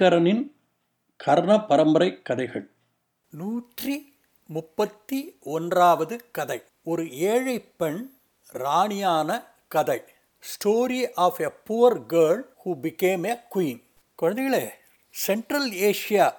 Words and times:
ஐங்கரனின் 0.00 0.50
கர்ண 1.16 1.64
பரம்பரை 1.64 2.22
கதைகள். 2.22 2.70
நூற்றி 3.30 4.18
முப்பத்தி 4.46 5.36
ஒன்றாவது 5.40 6.30
கதை. 6.30 6.62
ஒரு 6.82 7.12
ஏழை 7.12 7.60
பெண் 7.60 8.10
ராணியான 8.46 9.46
கதை. 9.68 10.02
Story 10.40 11.10
of 11.14 11.40
a 11.40 11.52
poor 11.68 12.00
girl 12.08 12.42
who 12.64 12.74
became 12.82 13.24
a 13.24 13.46
queen 13.54 13.82
குழந்தைகளே 14.22 14.68
சென்ட்ரல் 15.10 15.70
ஏஷியா 15.70 16.34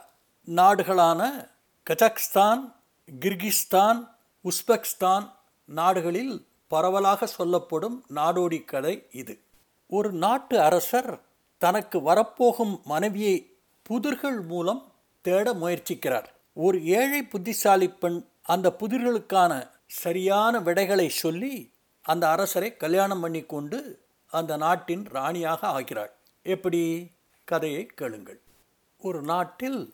நாடுகளான 0.46 1.50
கஜகஸ்தான் 1.90 2.74
கிர்கிஸ்தான் 3.20 4.08
உஸ்பெக்ஸ்தான் 4.44 5.32
நாடுகளில் 5.66 6.48
பரவலாக 6.68 7.26
சொல்லப்படும் 7.26 8.06
நாடோடி 8.16 8.66
கதை 8.66 9.08
இது. 9.12 9.40
ஒரு 9.88 10.12
நாட்டு 10.12 10.62
அரசர் 10.62 11.22
தனக்கு 11.58 12.02
வரப்போகும் 12.02 12.82
மனைவியை 12.84 13.51
புதிர்கள் 13.92 14.46
மூலம் 14.46 14.92
தேட 15.22 15.54
முயற்சிக்கிறார். 15.54 16.26
ஒரு 16.54 16.86
ஏழை 16.86 17.24
புத்திசாலி 17.24 17.90
பெண் 17.90 18.26
அந்த 18.42 18.76
புதிர்களுக்கான 18.80 19.70
சரியான 19.88 20.60
விடைகளை 20.60 21.10
சொல்லி 21.10 21.74
அந்த 22.02 22.30
அரசரை 22.30 22.78
கல்யாணம் 22.78 23.20
பண்ணி 23.20 23.42
கொண்டு 23.42 24.02
அந்த 24.28 24.58
நாட்டின் 24.58 25.04
ராணியாக 25.04 25.68
ஆகிறாள். 25.68 26.12
எப்படி? 26.44 27.12
கதையை 27.44 27.86
கேளுங்கள். 27.86 28.42
ஒரு 28.98 29.22
நாட்டில் 29.22 29.94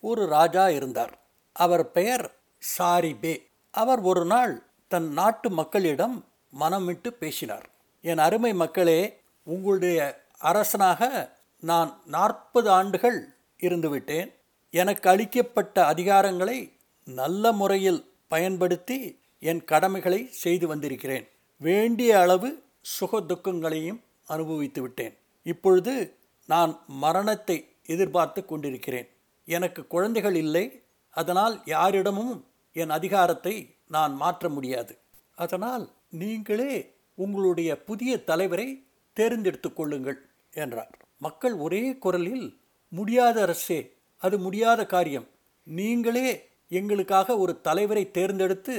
ஒரு 0.00 0.26
ராஜா 0.26 0.70
இருந்தார். 0.70 1.18
அவர் 1.52 1.90
பெயர் 1.90 2.36
சாரிபே. 2.78 3.46
அவர் 3.70 4.00
ஒரு 4.00 4.24
நாள் 4.24 4.62
தன் 4.88 5.12
நாட்டு 5.12 5.50
மக்களிடம் 5.50 6.24
மனமிட்டு 6.60 7.10
பேசினார். 7.10 7.68
என் 8.00 8.18
அருமை 8.18 8.54
மக்களே 8.54 9.20
உங்களுடைய 9.42 10.24
அரசனாக 10.38 11.36
நான் 11.60 12.00
நாற்பது 12.04 12.70
ஆண்டுகள் 12.70 13.34
இருந்துவிட்டேன். 13.60 14.32
எனக்கு 14.70 15.10
அளிக்கப்பட்ட 15.10 15.86
அதிகாரங்களை 15.86 16.72
நல்ல 17.04 17.52
முறையில் 17.52 18.10
பயன்படுத்தி 18.28 19.18
என் 19.38 19.64
கடமைகளை 19.64 20.28
செய்து 20.30 20.66
வந்திருக்கிறேன். 20.66 21.28
வேண்டிய 21.56 22.20
அளவு 22.20 22.62
சுக 22.80 23.20
துக்கங்களையும் 23.20 24.00
அனுபவித்து 24.26 24.80
விட்டேன். 24.80 25.14
இப்பொழுது 25.42 26.14
நான் 26.46 26.80
மரணத்தை 26.86 27.68
எதிர்பார்த்து 27.86 28.44
கொண்டிருக்கிறேன். 28.44 29.08
எனக்கு 29.44 29.86
குழந்தைகள் 29.86 30.34
இல்லை. 30.34 30.82
அதனால் 31.10 31.60
யாரிடமும் 31.64 32.46
என் 32.72 32.90
அதிகாரத்தை 32.90 33.74
நான் 33.88 34.14
மாற்ற 34.14 34.48
முடியாது. 34.48 34.98
அதனால் 35.34 35.90
நீங்களே 36.10 36.94
உங்களுடைய 37.14 37.82
புதிய 37.82 38.24
தலைவரை 38.24 38.86
தேர்ந்தெடுத்து 39.12 39.72
கொள்ளுங்கள் 39.72 40.28
என்றார். 40.50 40.98
மக்கள் 41.18 41.54
ஒரே 41.54 41.96
குரலில் 41.96 42.57
முடியாத 42.92 43.36
அரசே 43.42 43.80
அது 44.22 44.36
முடியாத 44.38 44.80
காரியம். 44.86 45.26
நீங்களே 45.66 46.28
எங்களுக்காக 46.70 47.36
ஒரு 47.38 47.52
தலைவரை 47.60 48.04
தேர்ந்தெடுத்து 48.10 48.76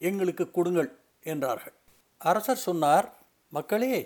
எங்களுக்கு 0.00 0.44
கொடுங்கள் 0.50 0.90
என்றார்கள். 1.32 1.74
அரசர் 2.20 2.64
சொன்னார் 2.68 3.06
மக்களே 3.52 3.96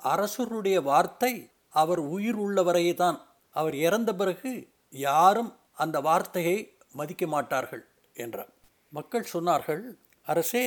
அரசருடைய 0.00 0.78
வார்த்தை 0.82 1.32
அவர் 1.74 2.00
உயிர் 2.14 2.38
உள்ளவரையே 2.44 2.94
தான் 2.94 3.18
அவர் 3.56 3.74
இறந்த 3.86 4.10
பிறகு 4.14 4.52
யாரும் 4.92 5.50
அந்த 5.82 5.96
வார்த்தையை 6.00 6.56
மதிக்க 6.92 7.26
மாட்டார்கள் 7.26 7.84
என்றார். 8.14 8.50
மக்கள் 8.92 9.30
சொன்னார்கள் 9.32 9.82
அரசே 10.26 10.66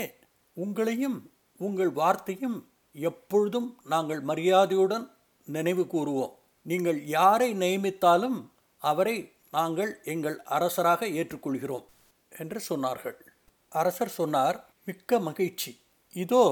உங்களையும் 0.58 1.18
உங்கள் 1.60 1.92
வார்த்தையும் 2.02 2.58
எப்பொழுதும் 2.96 3.70
நாங்கள் 3.84 4.22
மரியாதையுடன் 4.22 5.06
நினைவு 5.48 5.84
கூறுவோம். 5.94 6.34
நீங்கள் 6.66 7.00
யாரை 7.18 7.50
நியமித்தாலும் 7.54 8.38
அவரை 8.82 9.18
நாங்கள் 9.52 9.92
எங்கள் 10.04 10.38
அரசராக 10.56 11.08
ஏற்றுக்கொள்கிறோம் 11.20 11.86
என்று 12.32 12.60
சொன்னார்கள். 12.70 13.18
அரசர் 13.72 14.14
சொன்னார் 14.20 14.58
மிக்க 14.86 15.20
மகிழ்ச்சி. 15.20 15.72
இதோ 16.14 16.44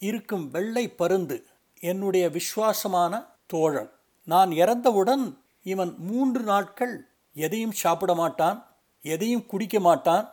இருக்கும் 0.00 0.46
வெள்ளை 0.50 0.84
பருந்து 1.00 1.36
என்னுடைய 1.82 2.24
விசுவாசமான 2.28 3.12
தோழன். 3.46 3.90
நான் 4.28 4.50
இறந்தவுடன் 4.62 5.24
இவன் 5.62 5.92
மூன்று 5.98 6.42
நாட்கள் 6.42 6.94
எதையும் 7.36 7.76
சாப்பிட 7.82 8.12
மாட்டான் 8.14 8.58
எதையும் 9.04 9.46
குடிக்க 9.46 9.80
மாட்டான் 9.80 10.26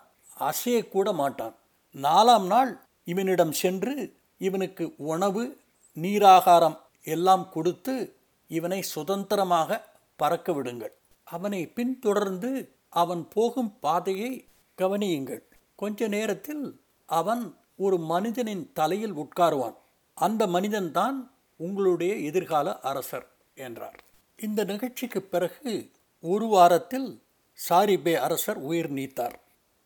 அசையக்கூட 0.49 1.07
மாட்டான். 1.13 1.55
நாலாம் 1.95 2.45
நாள் 2.45 2.71
இவனிடம் 3.03 3.53
சென்று 3.61 3.95
இவனுக்கு 4.41 4.85
உணவு 5.11 5.43
நீராகாரம் 5.97 6.77
எல்லாம் 7.13 7.45
கொடுத்து 7.49 7.95
இவனை 8.47 8.81
சுதந்திரமாக 8.81 9.81
பறக்க 10.15 10.53
விடுங்கள். 10.53 10.93
அவனை 11.23 11.67
பின்தொடர்ந்து 11.67 12.51
அவன் 12.89 13.27
போகும் 13.29 13.79
பாதையை 13.79 14.47
கவனியுங்கள். 14.77 15.43
கொஞ்ச 15.75 16.07
நேரத்தில் 16.07 16.79
அவன் 17.05 17.57
ஒரு 17.77 17.97
மனிதனின் 17.97 18.71
தலையில் 18.73 19.13
உட்காருவான். 19.13 19.77
அந்த 20.17 20.47
மனிதன்தான் 20.47 21.31
உங்களுடைய 21.59 22.13
எதிர்கால 22.15 22.79
அரசர் 22.79 23.27
என்றார். 23.55 23.99
இந்த 24.39 24.63
நிகழ்ச்சிக்கு 24.63 25.21
பிறகு 25.21 25.91
ஒரு 26.19 26.45
வாரத்தில் 26.45 27.21
சாரிபே 27.69 28.13
அரசர் 28.15 28.57
உயிர் 28.57 28.89
நீத்தார். 28.89 29.39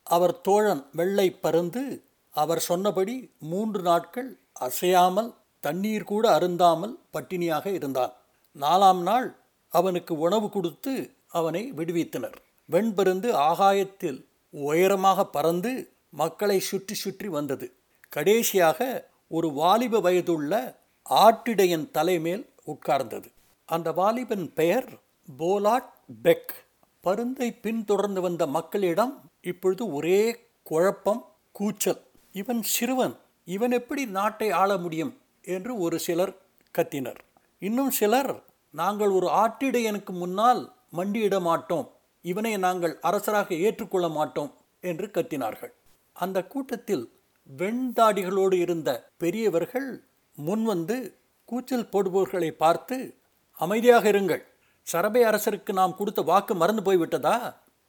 அவர் 0.03 0.41
தோழன் 0.41 0.83
வெள்ளை 0.91 1.31
பருந்து 1.31 1.83
அவர் 2.29 2.59
சொன்னபடி 2.59 3.31
மூன்று 3.39 3.81
நாட்கள் 3.81 4.39
அசையாமல் 4.53 5.33
தண்ணீர் 5.59 6.03
கூட 6.03 6.37
அருந்தாமல் 6.37 6.95
பட்டினியாக 7.13 7.65
இருந்தான். 7.73 8.13
நாலாம் 8.59 9.01
நாள் 9.01 9.35
அவனுக்கு 9.69 10.19
உணவு 10.19 10.49
கொடுத்து 10.49 11.13
அவனை 11.27 11.73
விடுவித்தனர். 11.77 12.35
வெண்பருந்து 12.71 13.31
ஆகாயத்தில் 13.31 14.25
உயரமாக 14.49 15.25
பறந்து 15.25 15.91
மக்களை 16.09 16.59
சுற்றி 16.59 16.95
சுற்றி 16.95 17.27
வந்தது. 17.27 17.73
கடைசியாக 18.09 19.09
ஒரு 19.27 19.51
வாலிப 19.51 19.99
வயதுள்ள 19.99 20.79
ஆட்டிடையன் 21.09 21.91
தலைமேல் 21.91 22.49
உட்கார்ந்தது. 22.65 23.31
அந்த 23.65 23.91
வாலிபன் 23.91 24.53
பெயர் 24.53 24.89
போலாட் 25.37 25.93
பெக். 26.23 26.53
பருந்தை 27.01 27.51
பின்தொடர்ந்து 27.51 28.21
வந்த 28.21 28.47
மக்களிடம் 28.47 29.21
இப்பொழுது 29.41 29.93
ஒரே 29.93 30.39
குழப்பம் 30.63 31.25
கூச்சல். 31.51 32.01
இவன் 32.31 32.61
சிறுவன் 32.63 33.15
இவன் 33.45 33.71
எப்படி 33.71 34.05
நாட்டை 34.05 34.51
ஆள 34.51 34.77
முடியும்? 34.77 35.21
என்று 35.41 35.79
ஒரு 35.79 35.99
சிலர் 35.99 36.35
கத்தினர். 36.77 37.21
இன்னும் 37.59 37.91
சிலர் 37.91 38.43
நாங்கள் 38.73 39.09
ஒரு 39.09 39.27
ஆட்டிடையனுக்கு 39.27 40.09
முன்னால் 40.09 40.75
மண்டியிட 40.93 41.39
மாட்டோம் 41.39 41.91
இவனை 42.21 42.57
நாங்கள் 42.57 42.99
அரசராக 43.01 43.49
ஏற்றுக்கொள்ள 43.55 44.09
மாட்டோம் 44.09 44.51
என்று 44.79 45.11
கத்தினார்கள். 45.11 45.73
அந்த 46.15 46.43
கூட்டத்தில் 46.43 47.09
வெண்தாடிகளோடு 47.49 48.53
இருந்த 48.53 48.89
பெரியவர்கள் 49.17 49.89
முன்வந்து 50.37 50.97
கூச்சல் 51.45 51.89
போடுபவர்களை 51.89 52.51
பார்த்து 52.51 53.19
அமைதியாக 53.59 54.09
இருங்கள். 54.09 54.43
சரபை 54.83 55.23
அரசருக்கு 55.23 55.73
நாம் 55.73 55.95
கொடுத்த 55.95 56.21
வாக்கு 56.21 56.55
மறந்து 56.55 56.81
போய்விட்டதா? 56.81 57.37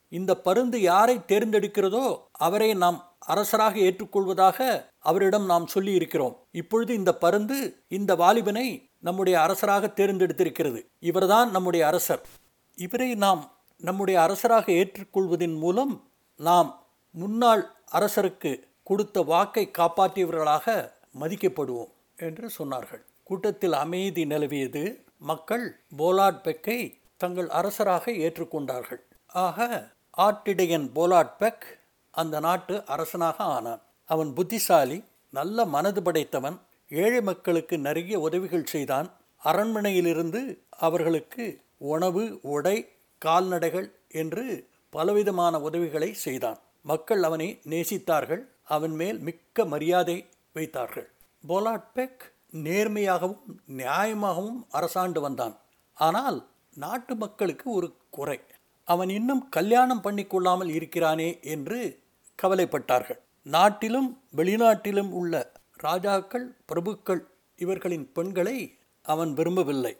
இந்த 0.08 0.34
பருந்து 0.36 0.80
யாரை 0.80 1.16
தேர்ந்தெடுக்கிறதோ 1.16 2.04
அவரை 2.32 2.74
நாம் 2.74 2.98
அரசராக 3.26 3.74
ஏற்றுக்கொள்வதாக 3.78 4.58
அவரிடம் 4.98 5.44
நாம் 5.44 5.66
சொல்லி 5.66 5.92
இருக்கிறோம் 5.94 6.36
இப்பொழுது 6.50 6.94
இந்த 6.94 7.14
பருந்து 7.14 7.56
இந்த 7.88 8.14
வாலிபனை 8.14 8.87
நம்முடைய 8.98 9.40
அரசராக 9.40 9.86
தேர்ந்தெடுத்திருக்கிறது. 9.86 10.86
இவர்தான் 10.98 11.50
நம்முடைய 11.50 11.86
அரசர். 11.86 12.26
இவரை 12.76 13.14
நாம் 13.14 13.52
நம்முடைய 13.76 14.20
அரசராக 14.20 14.72
ஏற்றுக்கொள்வதன் 14.72 15.58
மூலம் 15.58 16.10
நாம் 16.36 16.86
முன்னாள் 17.10 17.70
அரசருக்கு 17.92 18.66
கொடுத்த 18.82 19.22
வாக்கை 19.22 19.70
காப்பாற்றியவர்களாக 19.78 20.92
மதிக்கப்படுவோம் 21.20 21.90
என்று 22.16 22.50
சொன்னார்கள். 22.58 23.02
கூட்டத்தில் 23.24 23.72
அமைதி 23.72 24.24
நிலவியது. 24.24 25.06
மக்கள் 25.18 25.80
போலாட் 25.98 26.40
பெக்கை 26.44 27.00
தங்கள் 27.16 27.48
அரசராக 27.48 28.10
ஏற்றுக்கொண்டார்கள். 28.10 29.00
ஆக 29.26 29.88
ஆட்டிடையன் 30.16 30.90
போலாட் 30.94 31.36
பெக் 31.38 31.80
அந்த 32.10 32.40
நாட்டு 32.40 32.84
அரசனாக 32.86 33.44
ஆனான். 33.44 33.82
அவன் 34.04 34.34
புத்திசாலி 34.34 35.04
நல்ல 35.30 35.64
மனது 35.64 36.02
படைத்தவன் 36.02 36.58
ஏழை 36.88 37.20
மக்களுக்கு 37.20 37.78
நிறைய 37.78 38.20
உதவிகள் 38.20 38.64
செய்தான். 38.64 39.12
அரண்மனையிலிருந்து 39.44 40.58
அவர்களுக்கு 40.70 41.60
உணவு 41.76 42.38
உடை 42.42 42.88
கால்நடைகள் 43.18 43.92
என்று 44.08 44.68
பலவிதமான 44.90 45.60
உதவிகளை 45.60 46.14
செய்தான். 46.14 46.58
மக்கள் 46.82 47.22
அவனை 47.22 47.60
நேசித்தார்கள். 47.66 48.42
அவன் 48.64 48.94
மேல் 48.94 49.18
மிக்க 49.18 49.64
மரியாதை 49.64 50.26
வைத்தார்கள். 50.52 51.10
போலாட் 51.46 51.92
பெக் 51.94 52.32
நேர்மையாகவும் 52.52 53.38
நியாயமாகவும் 53.76 54.60
அரசாண்டு 54.72 55.20
வந்தான். 55.20 55.56
ஆனால் 55.94 56.46
நாட்டு 56.74 57.16
மக்களுக்கு 57.16 57.70
ஒரு 57.70 57.96
குறை. 58.10 58.40
அவன் 58.84 59.08
இன்னும் 59.08 59.48
கல்யாணம் 59.48 60.04
பண்ணிக்கொள்ளாமல் 60.04 60.68
இருக்கிறானே 60.68 61.38
என்று 61.42 61.98
கவலைப்பட்டார்கள். 62.42 63.18
நாட்டிலும் 63.42 64.22
வெளிநாட்டிலும் 64.36 65.10
உள்ள 65.10 65.52
ராஜாக்கள் 65.78 66.46
பிரபுக்கள் 66.72 67.22
இவர்களின் 67.56 68.12
பெண்களை 68.12 68.58
அவன் 69.02 69.32
விரும்பவில்லை. 69.34 69.96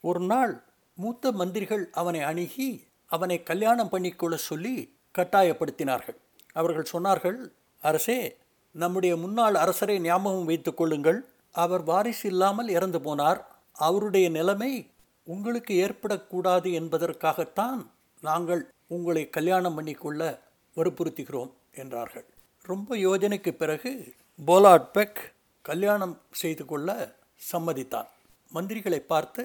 ஒரு 0.00 0.20
நாள் 0.20 0.62
மூத்த 0.94 1.32
மந்திரிகள் 1.32 1.84
அவனை 1.92 2.20
அணுகி 2.20 2.68
அவனை 3.06 3.42
கல்யாணம் 3.42 3.92
பண்ணிக்கொள்ள 3.92 4.34
சொல்லி 4.34 4.74
கட்டாயப்படுத்தினார்கள். 5.18 6.18
அவர்கள் 6.52 6.92
சொன்னார்கள் 6.92 7.38
அரசே 7.80 8.36
நம்முடைய 8.74 9.16
முன்னாள் 9.16 9.54
அரசரை 9.54 10.00
ஞாபகம் 10.00 10.44
வைத்துக் 10.44 10.76
கொள்ளுங்கள். 10.76 11.20
அவர் 11.52 11.82
வாரிசு 11.82 12.28
இல்லாமல் 12.28 12.68
இறந்து 12.68 12.98
போனார். 12.98 13.40
அவருடைய 13.72 14.28
நிலைமை 14.28 14.72
உங்களுக்கு 15.26 15.74
ஏற்படக்கூடாது 15.86 16.68
என்பதற்காகத்தான் 16.72 17.80
நாங்கள் 18.20 18.62
உங்களை 18.86 19.30
கல்யாணம் 19.30 19.76
பண்ணிக்கொள்ள 19.78 20.38
வற்புறுத்துகிறோம் 20.76 21.50
என்றார்கள். 21.72 22.26
ரொம்ப 22.62 22.96
யோஜனைக்கு 22.96 23.52
பிறகு 23.52 24.14
போலாட் 24.46 24.86
பெக் 24.92 25.20
கல்யாணம் 25.62 26.14
செய்து 26.30 26.64
கொள்ள 26.64 27.16
சம்மதித்தான் 27.52 28.08
மந்திரிகளை 28.52 29.00
பார்த்து 29.12 29.42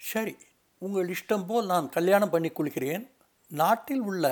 சரி 0.00 0.34
உங்கள் 0.82 1.08
இஷ்டம் 1.14 1.44
போல் 1.46 1.66
நான் 1.66 1.88
கல்யாணம் 1.88 2.30
பண்ணி 2.30 2.50
கொள்கிறேன். 2.50 3.04
நாட்டில் 3.50 4.00
உள்ள 4.00 4.24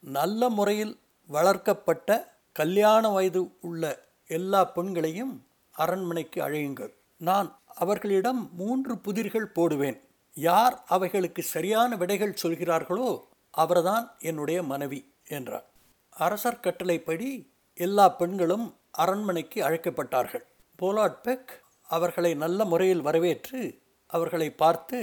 நல்ல 0.00 0.48
முறையில் 0.48 0.94
வளர்க்கப்பட்ட 1.28 2.10
கல்யாண 2.52 3.08
வயது 3.08 3.42
உள்ள 3.60 3.82
எல்லா 4.26 4.64
பெண்களையும் 4.64 5.34
அரண்மனைக்கு 5.74 6.38
அழையுங்கள். 6.42 6.92
நான் 7.20 7.48
அவர்களிடம் 7.66 8.50
மூன்று 8.56 8.94
புதிர்கள் 8.94 9.52
போடுவேன். 9.52 9.98
யார் 10.34 10.82
அவைகளுக்கு 10.86 11.42
சரியான 11.42 11.96
விடைகள் 11.96 12.40
சொல்கிறார்களோ 12.42 13.10
அவர்தான் 13.50 14.06
என்னுடைய 14.18 14.62
மனைவி 14.62 15.00
என்றார். 15.28 15.66
அரசர் 16.10 16.60
கட்டளைப்படி 16.60 17.30
எல்லா 17.74 18.08
பெண்களும் 18.08 18.66
அரண்மனைக்கு 19.02 19.58
அழைக்கப்பட்டார்கள். 19.68 20.44
போலாட் 20.78 21.20
பெக் 21.26 21.52
அவர்களை 21.88 22.32
நல்ல 22.34 22.60
முறையில் 22.64 23.02
வரவேற்று 23.06 23.60
அவர்களை 24.10 24.48
பார்த்து 24.62 24.98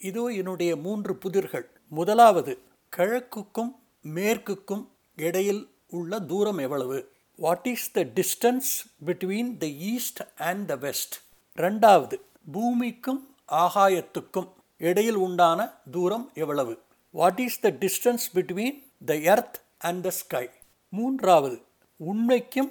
இதோ 0.00 0.24
என்னுடைய 0.40 0.72
மூன்று 0.76 1.12
புதிர்கள். 1.24 1.66
முதலாவது 1.88 2.52
கிழக்குக்கும் 2.92 3.72
மேற்குக்கும் 4.16 4.84
இடையில் 5.18 5.62
உள்ள 5.98 6.20
தூரம் 6.30 6.60
எவ்வளவு? 6.66 6.98
What 7.38 7.66
is 7.72 7.86
the 7.96 8.00
distance 8.18 8.70
between 9.06 9.50
the 9.62 9.66
east 9.92 10.22
and 10.48 10.64
the 10.70 10.76
west 10.84 11.16
ரெண்டாவது 11.58 12.16
பூமிக்கும் 12.52 13.20
ஆகாயத்துக்கும் 13.64 14.48
இடையில் 14.80 15.18
உண்டான 15.26 15.60
தூரம் 15.90 16.26
எவ்வளவு? 16.42 16.74
What 17.14 17.40
is 17.46 17.60
the 17.64 17.70
distance 17.84 18.26
between 18.34 18.78
the 19.10 19.14
earth 19.32 19.58
and 19.88 20.02
the 20.02 20.10
sky 20.20 20.44
மூன்றாவது 20.92 21.58
உண்மைக்கும் 22.00 22.70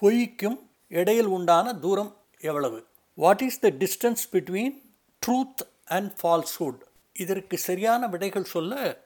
பொய்க்கும் 0.00 0.58
இடையில் 0.88 1.26
உண்டான 1.26 1.74
தூரம் 1.74 2.16
எவ்வளவு? 2.40 2.86
What 3.14 3.40
is 3.40 3.58
the 3.58 3.68
distance 3.68 4.24
between 4.32 4.74
truth 5.22 5.62
and 5.84 6.12
falsehood 6.22 6.80
இதற்கு 7.12 7.58
சரியான 7.58 8.08
விடைகள் 8.08 8.44
சொல்ல 8.44 9.00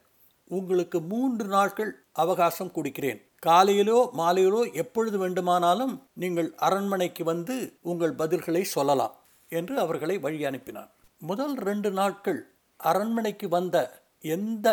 உங்களுக்கு 0.47 1.01
மூன்று 1.01 1.45
நாட்கள் 1.45 1.91
அவகாசம் 2.11 2.71
கொடுக்கிறேன். 2.71 3.19
காலையிலோ 3.45 3.99
மாலையிலோ 4.17 4.73
எப்பொழுது 4.73 5.17
வேண்டுமானாலும் 5.17 6.07
நீங்கள் 6.13 6.53
அரண்மனைக்கு 6.55 7.23
வந்து 7.23 7.55
உங்கள் 7.81 8.15
பதில்களை 8.15 8.61
சொல்லலாம் 8.61 9.15
என்று 9.49 9.79
அவர்களை 9.79 10.17
வழி 10.17 10.45
அனுப்பினார் 10.45 10.91
முதல் 11.21 11.55
ரெண்டு 11.55 11.91
நாட்கள் 11.91 12.39
அரண்மனைக்கு 12.77 13.49
வந்த 13.49 14.03
எந்த 14.19 14.67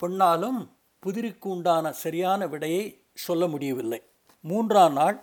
பெண்ணாலும் 0.00 0.60
புதிருக்கு 1.06 1.48
உண்டான 1.48 1.92
சரியான 1.92 2.46
விடையை 2.46 2.84
சொல்ல 3.14 3.46
முடியவில்லை. 3.46 4.02
மூன்றாம் 4.44 4.92
நாள் 4.92 5.16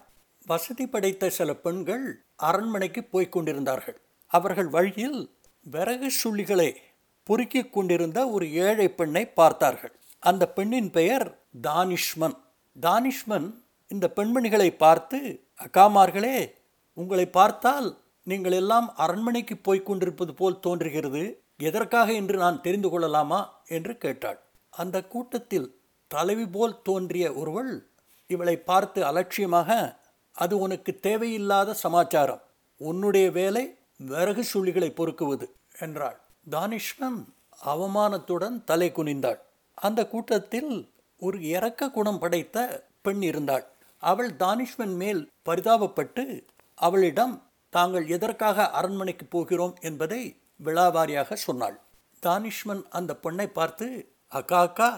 வசதி 0.45 0.88
படைத்த 0.88 1.29
சில 1.29 1.53
பெண்கள் 1.53 2.23
அரண்மனைக்கு 2.35 3.03
போய்க் 3.03 3.31
கொண்டிருந்தார்கள். 3.31 4.01
அவர்கள் 4.27 4.67
வழியில் 4.67 5.29
விறகு 5.61 6.11
சுள்ளிகளை 6.23 6.75
பொறுக்கிக் 7.23 7.73
கொண்டிருந்த 7.73 8.29
ஒரு 8.29 8.51
ஏழை 8.51 8.89
பெண்ணை 8.89 9.25
பார்த்தார்கள். 9.25 9.91
அந்த 10.19 10.49
பெண்ணின் 10.49 10.91
பெயர் 10.91 11.39
தானிஷ்மன். 11.61 12.38
தானிஷ்மன் 12.81 13.53
இந்த 13.88 14.11
பெண்மணிகளை 14.15 14.77
பார்த்து 14.77 15.43
அக்காமார்களே 15.63 16.51
உங்களை 16.93 17.25
பார்த்தால் 17.25 17.97
நீங்கள் 18.23 18.51
எல்லாம் 18.51 18.93
அரண்மனைக்கு 18.95 19.57
போய்க் 19.57 19.85
கொண்டிருப்பது 19.85 20.33
போல் 20.33 20.59
தோன்றுகிறது. 20.59 21.43
எதற்காக 21.57 22.11
என்று 22.11 22.38
நான் 22.38 22.61
தெரிந்து 22.61 22.89
கொள்ளலாமா? 22.89 23.61
என்று 23.67 23.97
கேட்டாள். 23.97 24.39
அந்த 24.69 25.03
கூட்டத்தில் 25.03 25.79
தலைவி 26.07 26.47
போல் 26.47 26.81
தோன்றிய 26.81 27.33
ஒருவள் 27.33 27.88
இவளை 28.27 28.57
பார்த்து 28.57 29.05
அலட்சியமாக 29.05 29.99
அது 30.31 30.57
உனக்கு 30.57 30.99
தேவையில்லாத 30.99 31.73
சமாச்சாரம். 31.73 32.41
உன்னுடைய 32.77 33.31
வேலை 33.31 33.75
விறகு 33.97 34.43
சுழிகளை 34.53 34.89
பொறுக்குவது 34.91 35.47
என்றாள். 35.79 36.17
தானிஷ்மன் 36.49 37.19
அவமானத்துடன் 37.65 38.63
தலை 38.63 38.91
குனிந்தாள். 38.91 39.39
அந்த 39.73 40.07
கூட்டத்தில் 40.07 40.91
ஒரு 41.17 41.41
இரக்க 41.41 41.91
குணம் 41.91 42.19
படைத்த 42.19 42.87
பெண் 43.01 43.21
இருந்தாள். 43.21 43.65
அவள் 43.97 44.31
தானிஷ்மன் 44.39 44.95
மேல் 44.95 45.29
பரிதாபப்பட்டு 45.45 46.43
அவளிடம் 46.75 47.35
தாங்கள் 47.69 48.07
எதற்காக 48.07 48.69
அரண்மனைக்கு 48.69 49.25
போகிறோம்? 49.25 49.75
என்பதை 49.81 50.21
விழாவாரியாக 50.65 51.33
சொன்னாள். 51.33 51.79
தானிஷ்மன் 52.23 52.83
அந்த 52.89 53.15
பெண்ணை 53.15 53.47
பார்த்து 53.47 53.87
அக்கா 54.27 54.59
அக்கா 54.59 54.89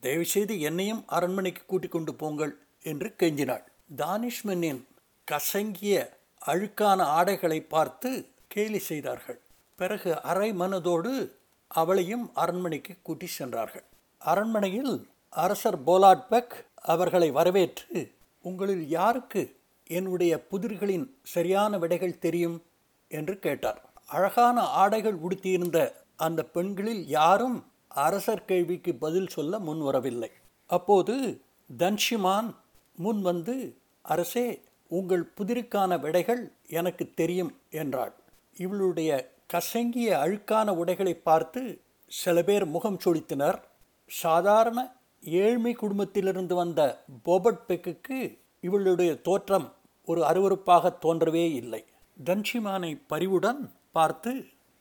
தயவுசெய்து 0.00 0.60
என்னையும் 0.60 1.02
அரண்மனைக்கு 1.06 1.62
கூட்டிக் 1.66 1.90
கொண்டு 1.90 2.14
போங்கள் 2.14 2.54
என்று 2.82 3.14
கெஞ்சினாள். 3.18 3.64
தானிஷ்மனின் 3.96 4.84
கசங்கிய 5.30 6.08
அழுக்கான 6.46 7.02
ஆடைகளை 7.02 7.60
பார்த்து 7.60 8.26
கேலி 8.48 8.78
செய்தார்கள். 8.78 9.40
பிறகு 9.76 10.22
அரை 10.22 10.52
மனதோடு 10.52 11.30
அவளையும் 11.68 12.30
அரண்மனைக்கு 12.34 12.94
கூட்டி 13.02 13.26
சென்றார்கள். 13.26 13.82
அரண்மனையில் 14.18 15.08
அரசர் 15.30 15.84
போலாட் 15.84 16.28
பெக் 16.28 16.66
அவர்களை 16.74 17.30
வரவேற்று 17.30 18.12
உங்களில் 18.42 18.88
யாருக்கு 18.88 19.56
என்னுடைய 19.86 20.46
புதிர்களின் 20.46 21.16
சரியான 21.22 21.78
விடைகள் 21.78 22.18
தெரியும்? 22.18 22.62
என்று 23.08 23.38
கேட்டார். 23.38 23.90
அழகான 24.06 24.60
ஆடைகள் 24.60 25.14
உடுத்தியிருந்த 25.14 26.04
அந்த 26.16 26.42
பெண்களில் 26.42 27.06
யாரும் 27.06 27.66
அரசர் 27.88 28.44
கேள்விக்கு 28.44 28.94
பதில் 28.94 29.26
சொல்ல 29.26 29.58
முன்வரவில்லை. 29.58 30.30
அப்போது 30.66 31.40
தன்ஷிமான் 31.78 32.54
முன் 32.96 33.22
வந்து 33.22 33.76
அரசே 34.04 34.62
உங்கள் 34.90 35.32
புதிருக்கான 35.36 36.00
விடைகள் 36.00 36.42
எனக்கு 36.68 37.10
தெரியும் 37.14 37.52
என்றாள். 37.70 38.14
இவளுடைய 38.56 39.10
கசங்கிய 39.52 40.08
அழுக்கான 40.24 40.68
உடைகளை 40.74 41.14
பார்த்து 41.14 41.82
சில 42.06 42.42
பேர் 42.42 42.64
முகம் 42.66 42.98
சொலித்தனர் 43.04 43.58
சாதாரண 44.06 44.78
ஏழ்மை 45.22 45.72
குடும்பத்திலிருந்து 45.72 46.54
வந்த 46.54 46.80
போபட் 47.24 47.62
பெக்குக்கு 47.68 48.18
இவளுடைய 48.60 49.20
தோற்றம் 49.20 49.74
ஒரு 50.04 50.20
அருவறுப்பாக 50.22 50.92
தோன்றவே 51.02 51.52
இல்லை. 51.52 51.84
தன்ஷிமானை 52.24 53.00
பரிவுடன் 53.06 53.74
பார்த்து 53.92 54.32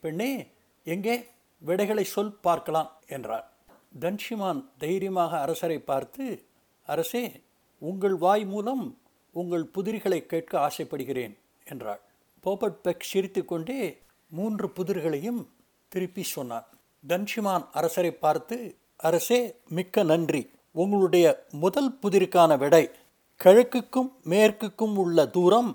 பெண்ணே 0.04 0.48
எங்கே? 0.84 1.16
விடைகளை 1.62 2.04
சொல் 2.04 2.34
பார்க்கலாம் 2.42 2.90
என்றார். 3.08 3.48
தன்ஷிமான் 4.00 4.62
தைரியமாக 4.78 5.40
அரசரை 5.40 5.80
பார்த்து 5.80 6.25
அரசே 6.88 7.44
உங்கள் 7.82 8.16
வாய் 8.16 8.46
மூலம் 8.46 8.84
உங்கள் 9.34 9.66
புதிர்களை 9.76 10.20
கேட்க 10.26 10.60
ஆசைப்படுகிறேன் 10.60 11.38
என்றாள். 11.68 12.02
போபட் 12.44 12.80
பெக் 12.86 13.10
சிரித்து 13.10 13.42
கொண்டே 13.46 13.82
மூன்று 14.32 14.68
புதிர்களையும் 14.78 15.42
திருப்பி 15.92 16.24
சொன்னான். 16.24 16.68
தன்ஷிமான் 17.04 17.66
அரசரை 17.72 18.12
பார்த்து 18.14 18.58
அரசே 18.98 19.40
மிக்க 19.70 20.04
நன்றி. 20.04 20.44
உங்களுடைய 20.72 21.26
முதல் 21.64 21.92
புதிருக்கான 22.02 22.58
விடை 22.58 22.84
கிழக்குக்கும் 23.42 24.12
மேற்குக்கும் 24.24 24.96
உள்ள 24.96 25.26
தூரம் 25.28 25.72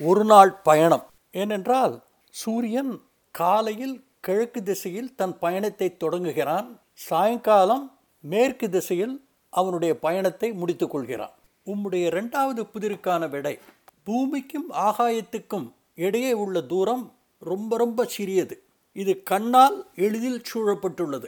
ஒரு 0.00 0.24
நாள் 0.24 0.52
பயணம். 0.68 1.04
ஏனென்றால் 1.30 1.94
சூரியன் 2.34 2.92
காலையில் 3.34 3.96
கிழக்கு 4.20 4.60
திசையில் 4.62 5.14
தன் 5.14 5.38
பயணத்தை 5.38 5.88
தொடங்குகிறான். 5.96 6.68
சாயங்காலம் 7.08 7.84
மேற்கு 8.24 8.66
திசையில் 8.70 9.16
அவனுடைய 9.52 9.92
பயணத்தை 9.98 10.48
முடித்துக்கொள்கிறான் 10.52 11.34
உம்முடைய 11.68 12.08
ரெண்டாவது 12.08 12.66
புதிருக்கான 12.74 13.28
விடை. 13.28 13.58
பூமிக்கும் 14.04 14.70
ஆகாயத்துக்கும் 14.70 15.72
இடையே 15.94 16.32
உள்ள 16.32 16.60
தூரம் 16.60 17.14
ரொம்ப 17.38 17.76
ரொம்ப 17.76 18.04
சிறியது. 18.04 18.62
இது 18.92 19.22
கண்ணால் 19.22 19.86
எளிதில் 19.94 20.42
சூழப்பட்டுள்ளது. 20.54 21.26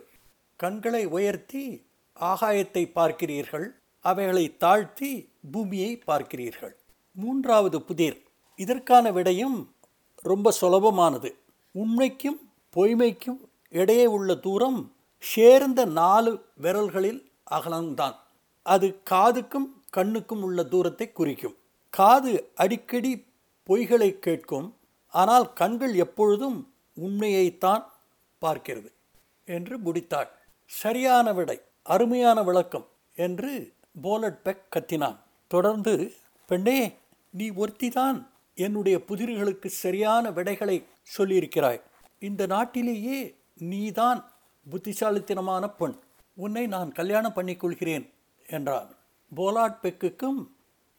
கண்களை 0.57 1.05
உயர்த்தி 1.07 1.87
ஆகாயத்தை 2.21 2.91
பார்க்கிறீர்கள். 2.95 3.69
அவைகளை 4.01 4.57
தாழ்த்தி 4.57 5.29
பூமியை 5.53 6.03
பார்க்கிறீர்கள். 6.07 6.73
மூன்றாவது 7.13 7.83
புதிர். 7.83 8.23
இதற்கான 8.57 9.11
விடையும் 9.11 9.75
ரொம்ப 10.17 10.53
சுலபமானது. 10.61 11.35
உண்மைக்கும் 11.73 12.41
பொய்மைக்கும் 12.77 13.41
இடையே 13.69 14.07
உள்ள 14.07 14.35
தூரம் 14.35 14.93
சேர்ந்த 15.19 15.85
நாலு 15.85 16.45
விரல்களில் 16.63 17.31
அகலம்தான். 17.51 18.15
அது 18.63 19.01
காதுக்கும் 19.11 19.80
கண்ணுக்கும் 19.97 20.43
உள்ள 20.43 20.61
தூரத்தை 20.73 21.07
குறிக்கும். 21.13 21.57
காது 21.93 22.33
அடிக்கடி 22.55 23.13
பொய்களை 23.67 24.11
கேட்கும். 24.27 24.69
ஆனால் 25.15 25.47
கண்கள் 25.53 25.95
எப்பொழுதும் 26.05 26.59
உண்மையைத்தான் 26.97 27.85
பார்க்கிறது 28.43 28.91
என்று 29.45 29.75
முடித்தாள். 29.79 30.31
சரியான 30.71 31.33
விடை 31.33 31.59
அருமையான 31.83 32.39
விளக்கம் 32.43 32.87
என்று 33.17 33.53
போலட் 34.03 34.43
பெக் 34.43 34.67
கத்தினான். 34.75 35.19
தொடர்ந்து 35.51 35.95
பெண்ணே 36.51 36.81
நீ 37.35 37.47
ஒருத்திதான் 37.63 38.19
என்னுடைய 38.59 38.97
புதிர்களுக்கு 39.09 39.69
சரியான 39.85 40.31
விடைகளை 40.31 40.77
சொல்லியிருக்கிறாய். 41.17 41.81
இந்த 42.19 42.43
நாட்டிலேயே 42.47 43.19
நீதான் 43.73 44.21
புத்திசாலித்தனமான 44.67 45.65
பெண். 45.71 45.97
உன்னை 46.37 46.65
நான் 46.67 46.91
கல்யாணம் 46.93 47.37
பண்ணிக்கொள்கிறேன் 47.37 48.07
என்றான். 48.47 48.91
போலாட் 49.37 49.81
பெக்குக்கும் 49.83 50.39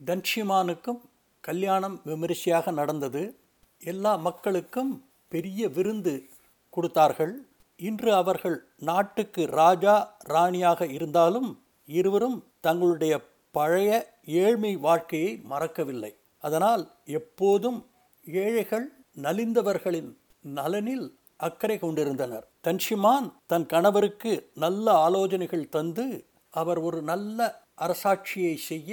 தன்ஷிமானுக்கும் 0.06 1.02
கல்யாணம் 1.42 2.02
விமரிசையாக 2.04 2.72
நடந்தது. 2.72 3.40
எல்லா 3.82 4.16
மக்களுக்கும் 4.16 5.06
பெரிய 5.28 5.70
விருந்து 5.70 6.30
கொடுத்தார்கள். 6.70 7.46
இன்று 7.76 8.14
அவர்கள் 8.14 8.68
நாட்டுக்கு 8.78 9.46
ராஜா 9.46 10.16
ராணியாக 10.20 10.86
இருந்தாலும் 10.86 11.64
இருவரும் 11.86 12.44
தங்களுடைய 12.62 13.14
பழைய 13.52 14.20
ஏழ்மை 14.26 14.76
வாழ்க்கையை 14.76 15.38
மறக்கவில்லை. 15.38 16.16
அதனால் 16.40 16.92
எப்போதும் 17.06 17.86
ஏழைகள் 18.26 18.88
நலிந்தவர்களின் 19.22 20.18
நலனில் 20.42 21.18
அக்கறை 21.38 21.80
கொண்டிருந்தனர். 21.80 22.48
தன்ஷிமான் 22.68 23.32
தன் 23.46 23.66
கணவருக்கு 23.66 24.50
நல்ல 24.56 24.94
ஆலோசனைகள் 24.94 25.70
தந்து 25.70 26.26
அவர் 26.50 26.78
ஒரு 26.78 27.02
நல்ல 27.02 27.61
அரசாட்சியை 27.84 28.56
செய்ய 28.70 28.92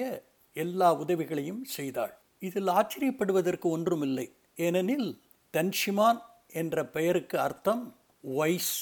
எல்லா 0.56 0.88
உதவிகளையும் 1.02 1.62
செய்தாள். 1.76 2.14
இதில் 2.46 2.70
ஆச்சரியப்படுவதற்கு 2.78 3.66
ஒன்றுமில்லை. 3.76 4.26
ஏனெனில் 4.66 5.08
தன்ஷிமான் 5.54 6.20
என்ற 6.60 6.84
பெயருக்கு 6.94 7.36
அர்த்தம் 7.46 7.82
வைஸ் 8.38 8.74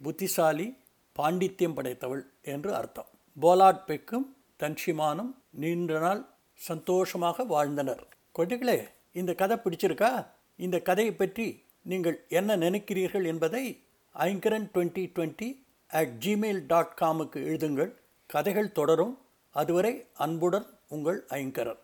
புத்திசாலி 0.00 0.68
பாண்டித்யம் 1.16 1.76
படைத்தவள் 1.78 2.24
என்று 2.54 2.70
அர்த்தம். 2.74 3.10
போலாட் 3.36 3.82
பெக்கும் 3.86 4.26
தன்ஷிமானும் 4.62 5.32
நீண்ட 5.62 5.98
நாள் 5.98 6.22
சந்தோஷமாக 6.60 7.44
வாழ்ந்தனர். 7.44 8.02
கொட்டிகளே 8.38 8.78
இந்த 9.12 9.32
கதை 9.34 9.56
பிடிச்சிருக்கா? 9.64 10.12
இந்த 10.56 10.76
கதையை 10.88 11.12
பற்றி 11.14 11.46
நீங்கள் 11.82 12.16
என்ன 12.38 12.56
நினைக்கிறீர்கள் 12.56 13.26
என்பதை 13.32 13.64
Aingaran 14.14 14.66
twenty 14.74 15.04
twenty 15.14 15.48
at 15.90 16.12
Gmail 16.24 16.62
dot 16.72 16.94
காமுக்கு 17.00 17.38
எழுதுங்கள். 17.48 17.92
கதைகள் 18.30 18.76
தொடரும். 18.78 19.14
அதுவரை 19.54 19.94
அன்புடன் 20.24 20.68
உங்கள் 20.88 21.20
ஐங்கரர். 21.30 21.80